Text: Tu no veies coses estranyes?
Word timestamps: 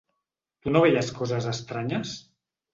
Tu 0.63 0.73
no 0.73 0.81
veies 0.85 1.13
coses 1.19 1.51
estranyes? 1.53 2.19